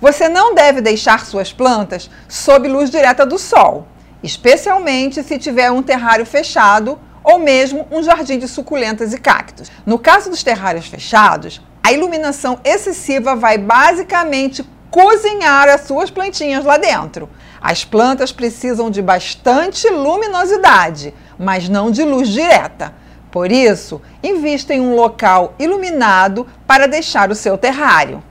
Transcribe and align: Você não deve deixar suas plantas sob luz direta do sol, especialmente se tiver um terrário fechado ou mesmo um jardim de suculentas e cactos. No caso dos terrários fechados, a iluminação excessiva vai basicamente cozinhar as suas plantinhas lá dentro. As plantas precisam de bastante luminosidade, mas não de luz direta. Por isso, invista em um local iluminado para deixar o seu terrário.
Você 0.00 0.28
não 0.28 0.54
deve 0.54 0.80
deixar 0.80 1.26
suas 1.26 1.52
plantas 1.52 2.08
sob 2.28 2.68
luz 2.68 2.88
direta 2.88 3.26
do 3.26 3.36
sol, 3.36 3.88
especialmente 4.22 5.24
se 5.24 5.40
tiver 5.40 5.72
um 5.72 5.82
terrário 5.82 6.24
fechado 6.24 6.96
ou 7.24 7.40
mesmo 7.40 7.84
um 7.90 8.00
jardim 8.00 8.38
de 8.38 8.46
suculentas 8.46 9.12
e 9.12 9.18
cactos. 9.18 9.72
No 9.84 9.98
caso 9.98 10.30
dos 10.30 10.44
terrários 10.44 10.86
fechados, 10.86 11.60
a 11.82 11.90
iluminação 11.90 12.60
excessiva 12.62 13.34
vai 13.34 13.58
basicamente 13.58 14.64
cozinhar 14.88 15.68
as 15.68 15.80
suas 15.80 16.12
plantinhas 16.12 16.64
lá 16.64 16.76
dentro. 16.76 17.28
As 17.60 17.84
plantas 17.84 18.30
precisam 18.30 18.92
de 18.92 19.02
bastante 19.02 19.90
luminosidade, 19.90 21.12
mas 21.36 21.68
não 21.68 21.90
de 21.90 22.04
luz 22.04 22.28
direta. 22.28 22.94
Por 23.32 23.50
isso, 23.50 24.00
invista 24.22 24.72
em 24.72 24.80
um 24.80 24.94
local 24.94 25.54
iluminado 25.58 26.46
para 26.68 26.86
deixar 26.86 27.32
o 27.32 27.34
seu 27.34 27.58
terrário. 27.58 28.22